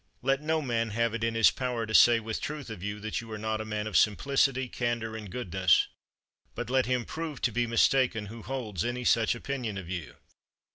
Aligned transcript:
32. 0.23 0.27
Let 0.27 0.41
no 0.41 0.61
man 0.63 0.89
have 0.89 1.13
it 1.13 1.23
in 1.23 1.35
his 1.35 1.51
power 1.51 1.85
to 1.85 1.93
say 1.93 2.19
with 2.19 2.41
truth 2.41 2.71
of 2.71 2.81
you 2.81 2.99
that 3.01 3.21
you 3.21 3.31
are 3.31 3.37
not 3.37 3.61
a 3.61 3.65
man 3.65 3.85
of 3.85 3.95
simplicity, 3.95 4.67
candour, 4.67 5.15
and 5.15 5.29
goodness. 5.29 5.89
But 6.55 6.71
let 6.71 6.87
him 6.87 7.05
prove 7.05 7.39
to 7.43 7.51
be 7.51 7.67
mistaken 7.67 8.25
who 8.25 8.41
holds 8.41 8.83
any 8.83 9.03
such 9.03 9.35
opinion 9.35 9.77
of 9.77 9.91
you. 9.91 10.15